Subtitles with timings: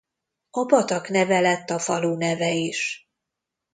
[0.49, 3.09] A patak neve lett a falu neve is.